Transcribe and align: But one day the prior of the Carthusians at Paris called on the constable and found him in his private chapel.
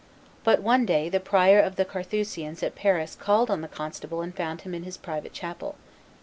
But 0.43 0.63
one 0.63 0.83
day 0.87 1.09
the 1.09 1.19
prior 1.19 1.59
of 1.59 1.75
the 1.75 1.85
Carthusians 1.85 2.63
at 2.63 2.73
Paris 2.73 3.13
called 3.15 3.51
on 3.51 3.61
the 3.61 3.67
constable 3.67 4.23
and 4.23 4.35
found 4.35 4.61
him 4.61 4.73
in 4.73 4.81
his 4.81 4.97
private 4.97 5.31
chapel. 5.31 5.75